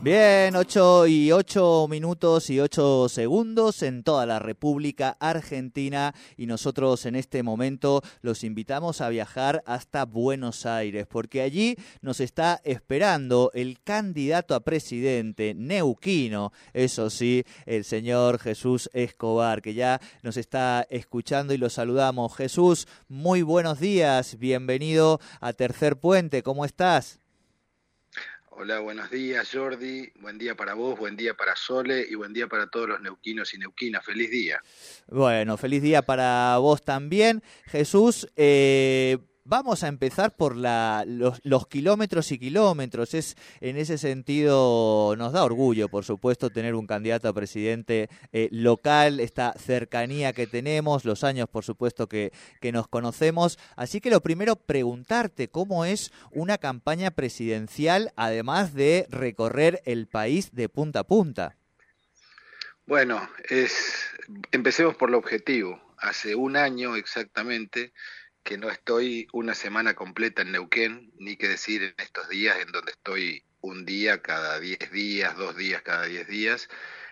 [0.00, 7.04] Bien, 8 y 8 minutos y 8 segundos en toda la República Argentina y nosotros
[7.04, 13.50] en este momento los invitamos a viajar hasta Buenos Aires porque allí nos está esperando
[13.54, 20.86] el candidato a presidente neuquino, eso sí, el señor Jesús Escobar, que ya nos está
[20.90, 22.36] escuchando y lo saludamos.
[22.36, 27.18] Jesús, muy buenos días, bienvenido a Tercer Puente, ¿cómo estás?
[28.60, 32.48] Hola, buenos días Jordi, buen día para vos, buen día para Sole y buen día
[32.48, 34.04] para todos los neuquinos y neuquinas.
[34.04, 34.60] Feliz día.
[35.06, 37.40] Bueno, feliz día para vos también.
[37.66, 39.18] Jesús, eh,
[39.50, 43.14] Vamos a empezar por la, los, kilómetros y kilómetros.
[43.14, 48.50] Es en ese sentido nos da orgullo, por supuesto, tener un candidato a presidente eh,
[48.52, 53.58] local, esta cercanía que tenemos, los años, por supuesto, que, que nos conocemos.
[53.74, 60.52] Así que lo primero, preguntarte cómo es una campaña presidencial, además de recorrer el país
[60.52, 61.56] de punta a punta.
[62.84, 64.10] Bueno, es,
[64.52, 65.80] empecemos por el objetivo.
[65.96, 67.94] Hace un año exactamente
[68.42, 72.72] que no estoy una semana completa en Neuquén, ni que decir en estos días en
[72.72, 76.68] donde estoy un día cada 10 días, dos días cada 10 días,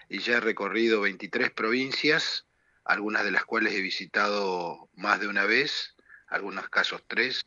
[0.08, 2.46] y ya he recorrido 23 provincias,
[2.84, 5.94] algunas de las cuales he visitado más de una vez,
[6.28, 7.42] algunos casos tres,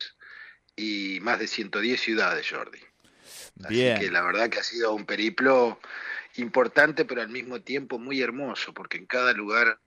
[0.76, 2.80] y más de 110 ciudades, Jordi.
[3.68, 3.96] Bien.
[3.96, 5.80] Así que la verdad que ha sido un periplo
[6.36, 9.80] importante, pero al mismo tiempo muy hermoso, porque en cada lugar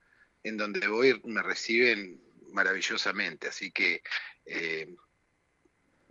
[0.43, 2.21] en donde voy me reciben
[2.53, 3.47] maravillosamente.
[3.47, 4.03] Así que
[4.45, 4.95] eh,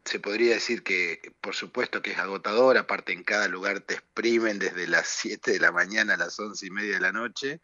[0.04, 4.58] se podría decir que, por supuesto que es agotador, aparte en cada lugar te exprimen
[4.58, 7.60] desde las 7 de la mañana a las 11 y media de la noche,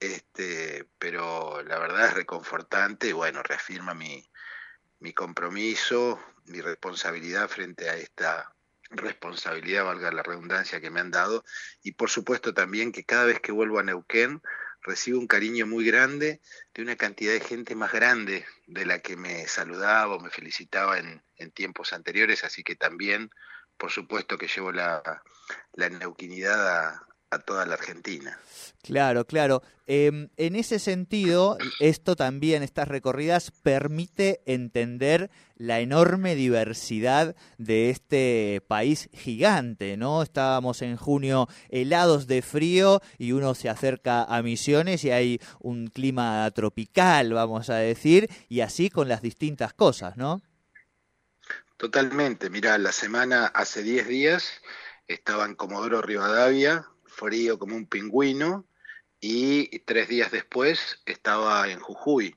[0.00, 4.28] este, pero la verdad es reconfortante y bueno, reafirma mi,
[5.00, 8.54] mi compromiso, mi responsabilidad frente a esta
[8.90, 11.44] responsabilidad, valga la redundancia que me han dado,
[11.82, 14.40] y por supuesto también que cada vez que vuelvo a Neuquén,
[14.82, 16.40] recibo un cariño muy grande
[16.74, 20.98] de una cantidad de gente más grande de la que me saludaba o me felicitaba
[20.98, 21.22] en,
[21.52, 23.30] tiempos anteriores, así que también,
[23.76, 25.22] por supuesto que llevo la,
[25.72, 28.38] la neuquinidad a, a toda la Argentina.
[28.82, 29.62] Claro, claro.
[29.86, 38.62] Em, en ese sentido, esto también, estas recorridas, permite entender la enorme diversidad de este
[38.66, 40.22] país gigante, ¿no?
[40.22, 45.88] Estábamos en junio helados de frío y uno se acerca a Misiones y hay un
[45.88, 50.42] clima tropical, vamos a decir, y así con las distintas cosas, ¿no?
[51.76, 52.50] Totalmente.
[52.50, 54.60] Mira, la semana hace 10 días
[55.06, 56.86] estaba en Comodoro Rivadavia,
[57.18, 58.66] frío como un pingüino,
[59.20, 62.34] y tres días después estaba en Jujuy.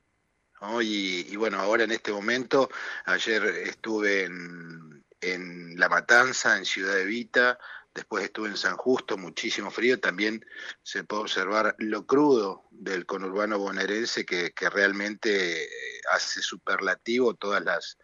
[0.80, 2.68] Y, bueno, ahora en este momento,
[3.04, 7.58] ayer estuve en, en La Matanza, en Ciudad Evita,
[7.92, 10.44] después estuve en San Justo, muchísimo frío, también
[10.82, 15.68] se puede observar lo crudo del conurbano bonaerense que, que realmente
[16.12, 17.98] hace superlativo todas las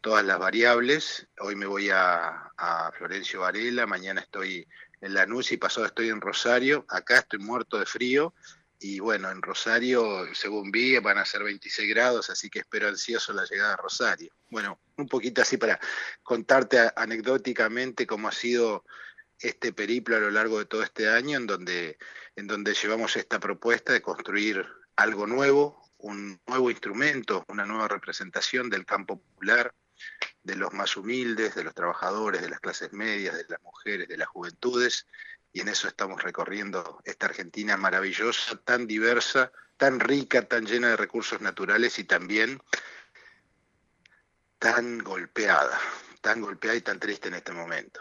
[0.00, 1.26] todas las variables.
[1.40, 2.52] Hoy me voy a
[2.98, 4.68] Florencio Varela, mañana estoy
[5.00, 6.84] en Lanús y pasado estoy en Rosario.
[6.88, 8.34] Acá estoy muerto de frío
[8.78, 13.32] y bueno, en Rosario, según vi, van a ser 26 grados, así que espero ansioso
[13.32, 14.34] la llegada a Rosario.
[14.50, 15.80] Bueno, un poquito así para
[16.22, 18.84] contarte anecdóticamente cómo ha sido
[19.38, 21.98] este periplo a lo largo de todo este año, en donde,
[22.36, 24.66] en donde llevamos esta propuesta de construir
[24.96, 29.72] algo nuevo, un nuevo instrumento, una nueva representación del campo popular,
[30.44, 34.16] de los más humildes, de los trabajadores, de las clases medias, de las mujeres, de
[34.16, 35.06] las juventudes,
[35.52, 40.96] y en eso estamos recorriendo esta Argentina maravillosa, tan diversa, tan rica, tan llena de
[40.96, 42.60] recursos naturales y también
[44.58, 45.78] tan golpeada,
[46.20, 48.00] tan golpeada y tan triste en este momento.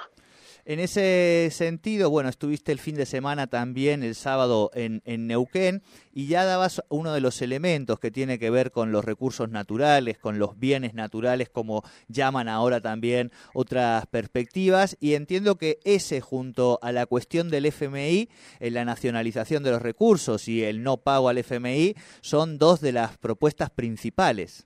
[0.66, 5.84] En ese sentido, bueno, estuviste el fin de semana también, el sábado, en, Neuquén,
[6.14, 10.18] y ya dabas uno de los elementos que tiene que ver con los recursos naturales,
[10.18, 16.80] con los bienes naturales, como llaman ahora también otras perspectivas, y entiendo que ese, junto
[16.82, 18.30] a la cuestión del FMI,
[18.62, 22.94] en la nacionalización de los recursos y el no pago al FMI, son dos de
[22.94, 24.66] las propuestas principales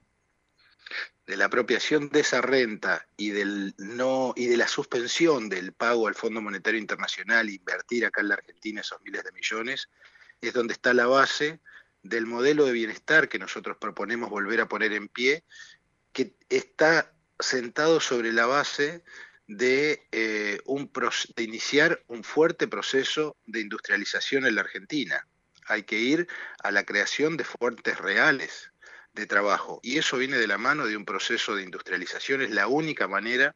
[1.28, 6.08] de la apropiación de esa renta y del no y de la suspensión del pago
[6.08, 9.90] al Fondo Monetario Internacional invertir acá en la Argentina esos miles de millones
[10.40, 11.60] es donde está la base
[12.02, 15.44] del modelo de bienestar que nosotros proponemos volver a poner en pie
[16.14, 19.04] que está sentado sobre la base
[19.46, 20.90] de, eh, un,
[21.36, 25.26] de iniciar un fuerte proceso de industrialización en la Argentina.
[25.66, 26.26] Hay que ir
[26.62, 28.72] a la creación de fuentes reales
[29.14, 29.80] de trabajo.
[29.82, 32.42] Y eso viene de la mano de un proceso de industrialización.
[32.42, 33.54] Es la única manera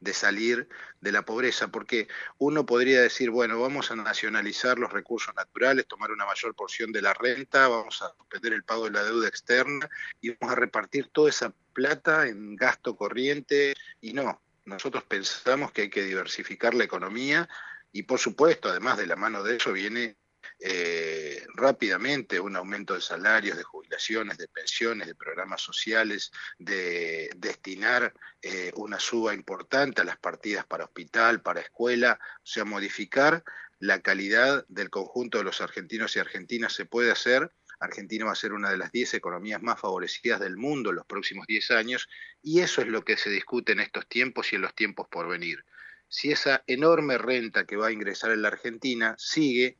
[0.00, 0.68] de salir
[1.00, 2.08] de la pobreza, porque
[2.38, 7.02] uno podría decir, bueno, vamos a nacionalizar los recursos naturales, tomar una mayor porción de
[7.02, 9.88] la renta, vamos a suspender el pago de la deuda externa
[10.20, 15.82] y vamos a repartir toda esa plata en gasto corriente y no, nosotros pensamos que
[15.82, 17.48] hay que diversificar la economía
[17.92, 20.16] y por supuesto, además de la mano de eso, viene
[20.60, 28.12] eh, rápidamente un aumento de salarios, de jubilaciones, de pensiones, de programas sociales, de destinar
[28.42, 33.44] eh, una suba importante a las partidas para hospital, para escuela, o sea, modificar
[33.78, 37.52] la calidad del conjunto de los argentinos y argentinas se puede hacer.
[37.78, 41.06] Argentina va a ser una de las 10 economías más favorecidas del mundo en los
[41.06, 42.08] próximos 10 años
[42.42, 45.28] y eso es lo que se discute en estos tiempos y en los tiempos por
[45.28, 45.64] venir.
[46.08, 49.76] Si esa enorme renta que va a ingresar en la Argentina sigue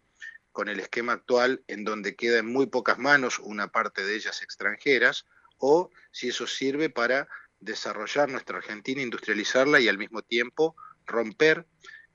[0.56, 4.40] con el esquema actual en donde queda en muy pocas manos una parte de ellas
[4.40, 5.26] extranjeras,
[5.58, 7.28] o si eso sirve para
[7.60, 10.74] desarrollar nuestra Argentina, industrializarla y al mismo tiempo
[11.04, 11.66] romper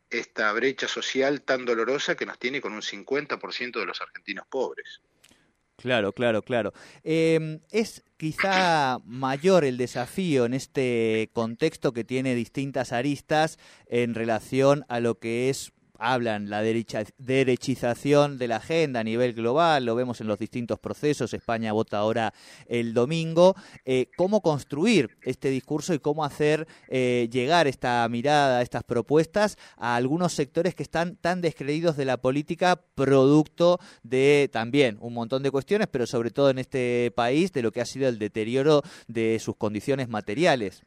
[0.09, 5.01] esta brecha social tan dolorosa que nos tiene con un 50% de los argentinos pobres.
[5.77, 6.73] Claro, claro, claro.
[7.03, 14.83] Em, es quizá mayor el desafío en este contexto que tiene distintas aristas en relación
[14.89, 20.19] a lo que es hablan la derechización de la agenda a nivel global, lo vemos
[20.19, 22.33] en los distintos procesos, España vota ahora
[22.67, 23.55] el domingo,
[23.85, 29.95] eh, cómo construir este discurso y cómo hacer eh, llegar esta mirada, estas propuestas a
[29.95, 35.51] algunos sectores que están tan descreídos de la política, producto de también un montón de
[35.51, 39.37] cuestiones, pero sobre todo en este país, de lo que ha sido el deterioro de
[39.39, 40.83] sus condiciones materiales.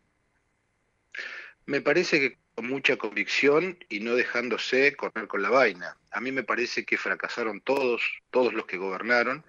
[1.67, 5.97] Me parece que con mucha convicción y no dejándose correr con la vaina.
[6.11, 9.45] A mí me parece que fracasaron todos, todos los que gobernaron,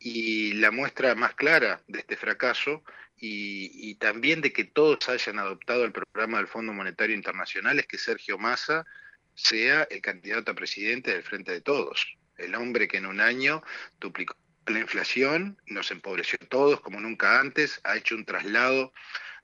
[0.00, 2.82] y la muestra más clara de este fracaso
[3.20, 7.98] y, también de que todos hayan adoptado el programa del Fondo Monetario Internacional es que
[7.98, 8.86] Sergio Massa
[9.34, 13.62] sea el candidato a presidente del Frente de Todos, el hombre que en un año
[13.98, 18.92] duplicó la inflación, nos empobreció todos como nunca antes, ha hecho un traslado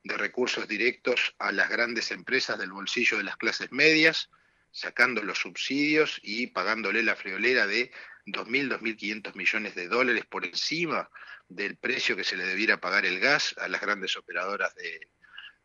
[0.05, 4.31] de recursos directos a las grandes empresas del bolsillo de las clases medias,
[4.71, 7.91] sacando los subsidios y pagándole la friolera de
[8.27, 11.11] 2.000, 2.500 millones de dólares por encima
[11.49, 15.09] del precio que se le debiera pagar el gas a las grandes operadoras de,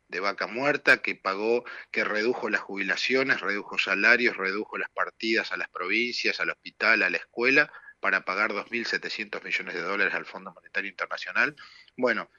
[0.08, 5.56] de vaca muerta, que pagó, que redujo las jubilaciones, redujo salarios, redujo las partidas a
[5.56, 10.52] las provincias, al hospital, a la escuela, para pagar 2.700 millones de dólares al Fondo
[10.52, 11.54] Monetario Internacional.
[11.96, 12.30] Bueno,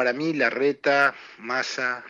[0.00, 2.02] para mí Larreta, Massa,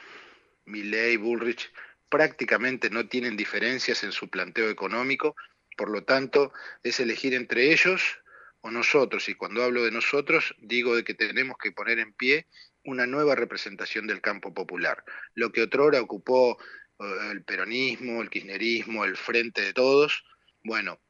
[0.65, 1.73] Milley, Bullrich
[2.09, 5.35] prácticamente no tienen diferencias en su planteo económico,
[5.77, 6.53] por lo tanto
[6.85, 8.21] es elegir entre ellos
[8.61, 12.47] o nosotros, y cuando hablo de nosotros digo de que tenemos que poner en pie
[12.85, 15.03] una nueva representación del campo popular.
[15.35, 16.63] Lo que otrora ocupó
[17.01, 20.23] eh, el peronismo, el kirchnerismo, el frente de todos,
[20.63, 21.01] bueno,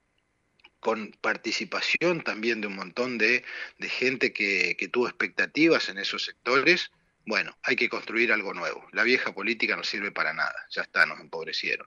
[0.80, 3.44] con participación también de un montón de,
[3.78, 6.90] gente que, tuvo expectativas en esos sectores,
[7.26, 8.84] bueno, hay que construir algo nuevo.
[8.92, 11.87] La vieja política no sirve para nada, ya está, nos empobrecieron.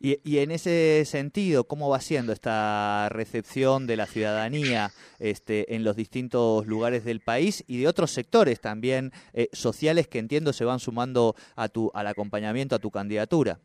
[0.00, 5.84] Y, y, en ese sentido, ¿cómo va siendo esta recepción de la ciudadanía este, en
[5.84, 10.64] los distintos lugares del país y de otros sectores también eh, sociales que entiendo se
[10.64, 13.58] van sumando a tu, al acompañamiento a tu candidatura?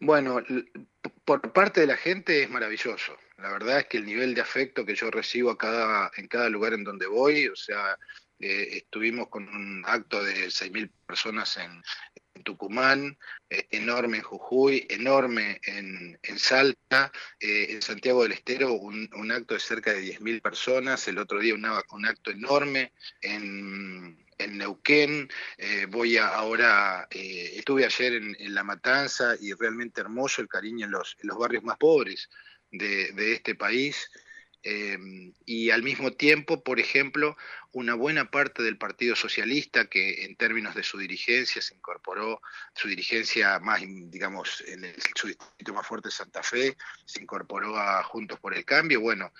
[0.00, 0.40] Bueno,
[1.24, 3.16] por parte de la gente es maravilloso.
[3.38, 6.48] La verdad es que el nivel de afecto que yo recibo a cada, en cada
[6.48, 7.98] lugar en donde voy, o sea,
[8.38, 11.82] eh, estuvimos con un acto de 6.000 personas en,
[12.44, 13.16] Tucumán,
[13.50, 19.60] eh, enorme en Jujuy, enorme en, Salta, eh, en Santiago del Estero un, acto de
[19.60, 26.16] cerca de 10.000 personas, el otro día un acto enorme en, en Neuquén, eh, voy
[26.16, 31.16] a, ahora, eh, estuve ayer en, La Matanza y realmente hermoso el cariño en los,
[31.38, 32.28] barrios más pobres
[32.70, 34.10] de, este país.
[34.64, 37.36] Em, y al mismo tiempo, por ejemplo,
[37.72, 42.40] una buena parte del Partido Socialista, que en términos de su dirigencia se incorporó,
[42.74, 48.04] su dirigencia más, digamos, en el, su distrito más fuerte, Santa Fe, se incorporó a
[48.04, 49.00] Juntos por el Cambio.
[49.00, 49.32] Bueno,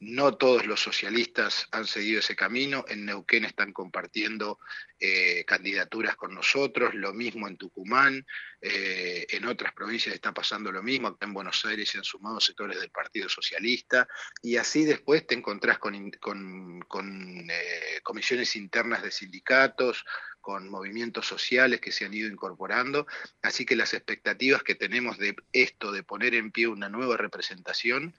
[0.00, 2.84] no todos los socialistas han seguido ese camino.
[2.88, 4.58] En Neuquén están compartiendo
[4.98, 8.26] eh, candidaturas con nosotros, lo mismo en Tucumán,
[8.60, 12.80] eh, en otras provincias está pasando lo mismo, en Buenos Aires se han sumado sectores
[12.80, 14.08] del Partido Socialista,
[14.42, 20.04] y así después te encontrás con, eh, comisiones internas de sindicatos,
[20.42, 23.06] con movimientos sociales que se han ido incorporando,
[23.42, 28.14] así que las expectativas que tenemos de esto, de poner en pie una nueva representación,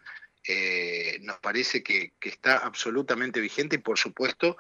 [0.48, 4.58] eh, nos parece que, está absolutamente vigente y por supuesto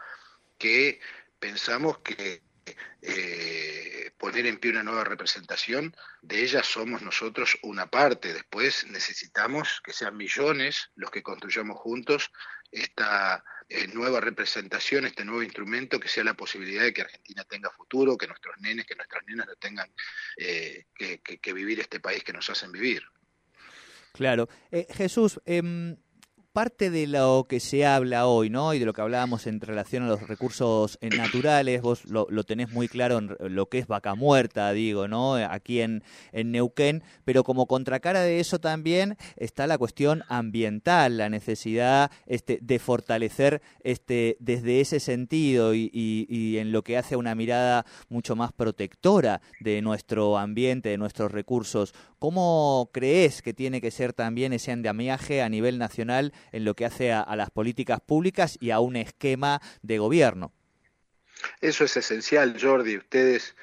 [0.58, 1.00] que
[1.40, 2.44] pensamos que
[3.02, 8.34] eh, poner en pie una nueva representación, de ella somos nosotros una parte.
[8.34, 12.32] Después necesitamos que sean millones los que construyamos juntos
[12.72, 17.72] esta eh, nueva representación, este nuevo instrumento que sea la posibilidad de que Argentina tenga
[17.72, 19.92] futuro, que nuestros nenes, que nuestras nenas no tengan
[20.38, 23.04] que vivir este país que nos hacen vivir.
[24.14, 24.48] Claro.
[24.72, 25.98] Eh, Jesús, em,
[26.54, 28.74] parte de lo que se habla hoy, ¿no?
[28.74, 32.72] Y de lo que hablábamos en relación a los recursos eh, naturales, vos lo, tenés
[32.72, 35.36] muy claro en lo que es vaca muerta, digo, ¿no?
[35.36, 36.04] Aquí en,
[36.34, 42.60] en Neuquén, pero como contracara de eso también está la cuestión ambiental, la necesidad este,
[42.62, 48.36] de fortalecer este, desde ese sentido y, y en lo que hace una mirada mucho
[48.36, 51.94] más protectora de nuestro ambiente, de nuestros recursos.
[52.20, 56.86] ¿Cómo crees que tiene que ser también ese andamiaje a nivel nacional en lo que
[56.86, 60.54] hace a, las políticas públicas y a un esquema de gobierno.
[61.60, 62.98] Eso es esencial, Jordi.
[62.98, 63.56] Ustedes,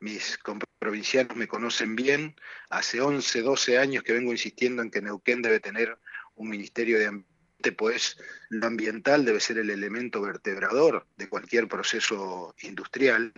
[0.00, 0.38] mis
[0.78, 2.36] provincianos, me conocen bien.
[2.68, 5.98] Hace 11, 12 años que vengo insistiendo en que Neuquén debe tener
[6.34, 8.18] un ministerio de ambiente, pues
[8.50, 13.32] lo ambiental debe ser el elemento vertebrador de cualquier proceso industrial.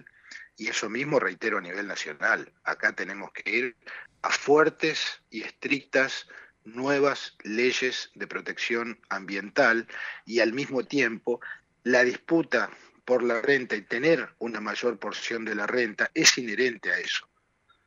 [0.56, 2.52] Y eso mismo reitero a nivel nacional.
[2.64, 3.76] Acá tenemos que ir
[4.23, 6.26] a fuertes y estrictas
[6.75, 9.87] nuevas leyes de protección ambiental
[10.25, 11.41] y al mismo tiempo
[11.83, 12.71] la disputa
[13.05, 17.29] por la renta y tener una mayor porción de la renta es inherente a eso,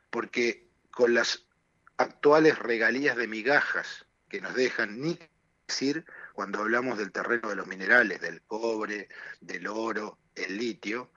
[0.09, 1.45] porque con las
[1.97, 5.19] actuales regalías de migajas que nos dejan, ni
[5.67, 9.09] decir cuando hablamos del terreno de los minerales, del cobre,
[9.39, 11.11] del oro, el litio,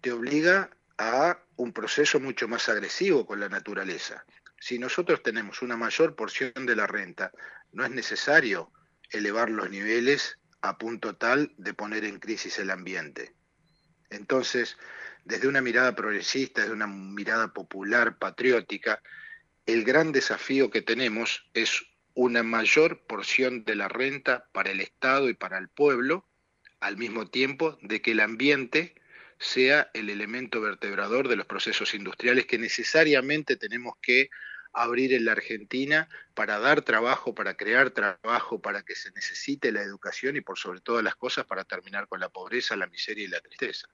[0.00, 4.24] te obliga a un proceso mucho más agresivo con la naturaleza
[4.60, 7.32] si nosotros tenemos una mayor porción de la renta,
[7.72, 8.72] no es necesario
[9.10, 13.34] elevar los niveles a punto tal de poner en crisis el ambiente.
[14.10, 14.76] Entonces,
[15.24, 19.02] desde una mirada progresista, desde una mirada popular, patriótica,
[19.66, 21.84] el gran desafío que tenemos es
[22.14, 26.26] una mayor porción de la renta para el Estado y para el pueblo,
[26.80, 28.94] al mismo tiempo de que el ambiente
[29.38, 34.30] sea el elemento vertebrador de los procesos industriales que necesariamente tenemos que
[34.72, 39.82] abrir en la Argentina para dar trabajo, para crear trabajo, para que se necesite la
[39.82, 43.28] educación y por sobre todas las cosas para terminar con la pobreza, la miseria y
[43.28, 43.88] la tristeza.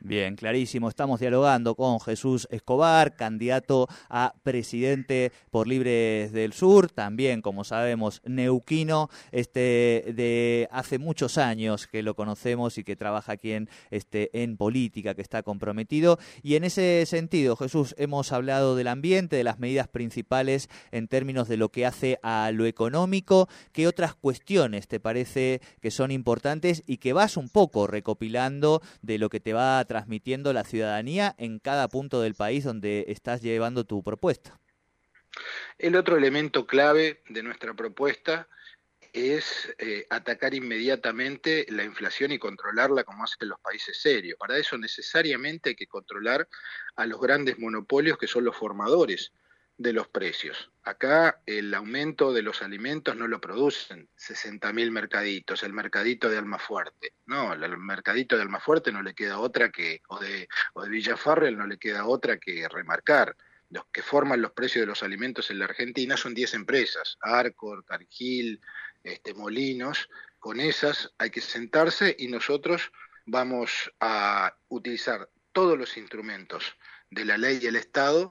[0.00, 0.88] Bien, clarísimo.
[0.88, 8.22] Estamos dialogando con Jesús Escobar, candidato a presidente por Libres del Sur, también, como sabemos,
[8.24, 14.42] neuquino, este, de hace muchos años que lo conocemos y que trabaja aquí en, este,
[14.42, 16.18] en política, que está comprometido.
[16.42, 21.48] Y en ese sentido, Jesús, hemos hablado del ambiente, de las medidas principales en términos
[21.48, 23.48] de lo que hace a lo económico.
[23.72, 29.18] ¿Qué otras cuestiones te parece que son importantes y que vas un poco recopilando de
[29.18, 33.84] lo que te va transmitiendo la ciudadanía en cada punto del país donde estás llevando
[33.84, 34.60] tu propuesta.
[35.78, 38.48] El otro elemento clave de nuestra propuesta
[39.12, 44.38] es eh, atacar inmediatamente la inflación y controlarla como hacen los países serios.
[44.38, 46.46] Para eso necesariamente hay que controlar
[46.96, 49.32] a los grandes monopolios que son los formadores
[49.78, 50.70] de los precios.
[50.82, 57.12] Acá el aumento de los alimentos no lo producen 60.000 mercaditos, el mercadito de Almafuerte.
[57.26, 61.58] No, el mercadito de Almafuerte no le queda otra que, o de, o de Villafarrel
[61.58, 63.36] no le queda otra que remarcar.
[63.68, 67.84] Los que forman los precios de los alimentos en la Argentina son 10 empresas, Arcor,
[67.84, 68.60] Cargill,
[69.02, 70.08] este, Molinos.
[70.38, 72.92] Con esas hay que sentarse y nosotros
[73.26, 76.76] vamos a utilizar todos los instrumentos
[77.10, 78.30] de la ley y el Estado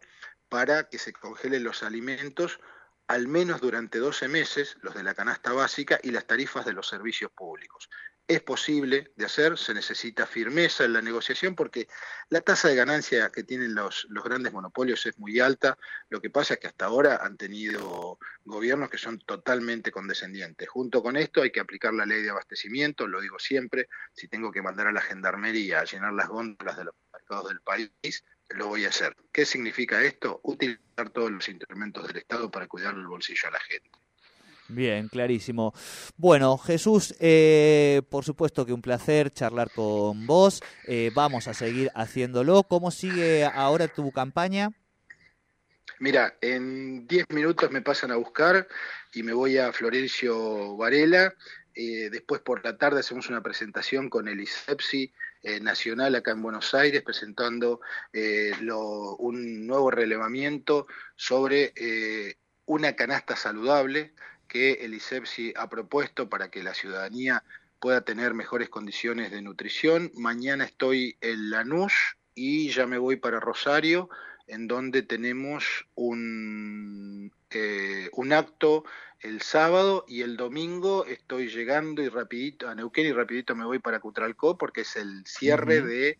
[0.55, 2.61] para que se congelen los alimentos
[3.07, 6.87] al menos durante 12 meses, los de la canasta básica y las tarifas de los
[6.87, 7.89] servicios públicos.
[8.25, 11.89] Es posible de hacer, se necesita firmeza en la negociación porque
[12.29, 15.77] la tasa de ganancia que tienen los, los grandes monopolios es muy alta.
[16.07, 20.69] Lo que pasa es que hasta ahora han tenido gobiernos que son totalmente condescendientes.
[20.69, 24.53] Junto con esto hay que aplicar la ley de abastecimiento, lo digo siempre, si tengo
[24.53, 28.67] que mandar a la gendarmería a llenar las góndolas de los mercados del país, lo
[28.67, 29.15] voy a hacer.
[29.31, 30.39] ¿Qué significa esto?
[30.43, 33.89] Utilizar todos los instrumentos del Estado para cuidar el bolsillo a la gente.
[34.67, 35.73] Bien, clarísimo.
[36.17, 40.61] Bueno, Jesús, eh, por supuesto que un placer charlar con vos.
[40.87, 42.63] Eh, vamos a seguir haciéndolo.
[42.63, 44.71] ¿Cómo sigue ahora tu campaña?
[45.99, 48.67] Mira, en 10 minutos me pasan a buscar
[49.13, 51.33] y me voy a Florencio Varela.
[51.75, 55.13] Eh, después por la tarde hacemos una presentación con el ISEPSI
[55.61, 57.79] nacional acá en Buenos Aires, presentando
[59.19, 61.71] un nuevo relevamiento sobre
[62.65, 64.15] una canasta saludable
[64.47, 67.43] que el ISEPSI ha propuesto para que la ciudadanía
[67.79, 70.11] pueda tener mejores condiciones de nutrición.
[70.15, 71.93] Mañana estoy en Lanús
[72.33, 74.09] y ya me voy para Rosario,
[74.47, 78.83] en donde tenemos un, eh, un acto
[79.21, 83.79] el sábado y el domingo estoy llegando y rapidito a Neuquén y rapidito me voy
[83.79, 86.17] para Cutralcó porque es el cierre de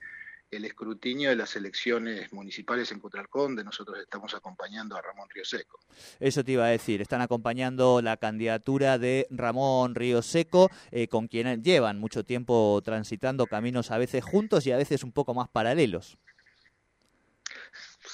[0.51, 5.43] el escrutinio de las elecciones municipales en Cutralcón, donde nosotros estamos acompañando a Ramón Río
[5.43, 5.79] Seco.
[6.19, 11.27] Eso te iba a decir, están acompañando la candidatura de Ramón Río Seco, eh, con
[11.27, 15.49] quien llevan mucho tiempo transitando caminos a veces juntos y a veces un poco más
[15.49, 16.17] paralelos.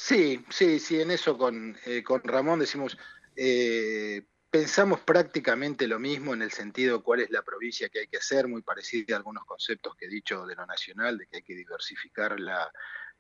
[0.04, 2.98] Sí, sí, sí, en eso con, eh, con Ramón decimos,
[3.36, 8.18] eh, Pensamos prácticamente lo mismo en el sentido cuál es la provincia que hay que
[8.18, 11.44] hacer, muy parecido a algunos conceptos que he dicho de lo nacional, de que hay
[11.44, 12.70] que diversificar la,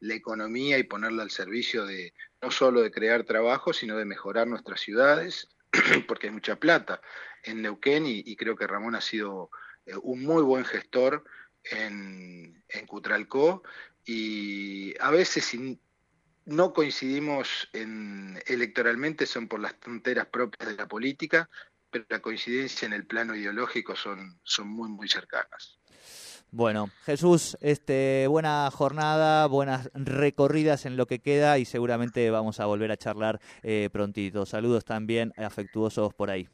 [0.02, 4.82] economía y ponerla al servicio de no solo de crear trabajo, sino de mejorar nuestras
[4.82, 5.48] ciudades,
[6.08, 7.00] porque hay mucha plata
[7.44, 9.52] en Neuquén y, creo que Ramón ha sido
[9.86, 11.24] eh, un muy buen gestor
[11.64, 13.64] en, en Cutralcó.
[14.04, 15.80] Y a veces sin,
[16.46, 21.50] no coincidimos en, electoralmente, son por las tonteras propias de la política,
[21.90, 25.78] pero la coincidencia en el plano ideológico son, son muy, muy cercanas.
[26.54, 32.66] Bueno, Jesús, este, buena jornada, buenas recorridas en lo que queda y seguramente vamos a
[32.66, 34.46] volver a charlar eh, prontito.
[34.46, 36.50] Saludos también afectuosos por ahí.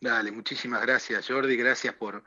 [0.00, 2.24] Dale, muchísimas gracias Jordi, gracias por,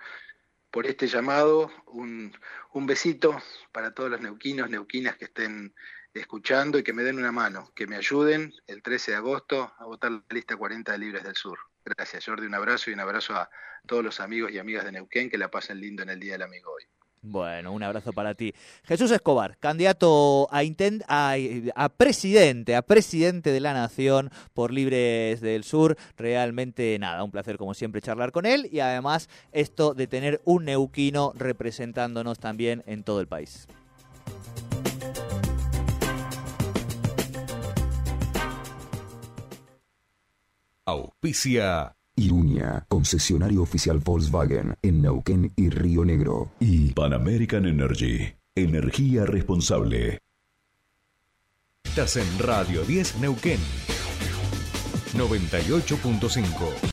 [0.70, 1.72] por este llamado.
[1.88, 2.32] Un,
[2.74, 5.74] un besito para todos los neuquinos, neuquinas que estén
[6.20, 9.86] escuchando y que me den una mano, que me ayuden el 13 de agosto a
[9.86, 11.60] votar la lista 40 de Libres del Sur.
[11.84, 13.50] Gracias, Jordi, un abrazo y un abrazo a
[13.86, 16.44] todos los amigos y amigas de Neuquén que la pasen lindo en el Día del
[16.44, 16.84] Amigo hoy.
[17.28, 18.54] Bueno, un abrazo para ti.
[18.84, 20.62] Jesús Escobar, candidato a,
[21.76, 25.98] a, presidente, a presidente de la Nación por Libres del Sur.
[26.18, 30.66] Realmente nada, un placer como siempre charlar con él y además esto de tener un
[30.66, 33.68] neuquino representándonos también en todo el país.
[40.88, 41.96] Auspicia.
[42.16, 46.52] Iruña, concesionario oficial Volkswagen en Neuquén y Río Negro.
[46.60, 50.20] Y Pan American Energy, energía responsable.
[51.84, 53.60] Estás en Radio 10 Neuquén,
[55.16, 56.76] 98.5.